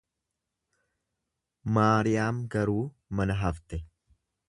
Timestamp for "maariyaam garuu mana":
1.77-3.41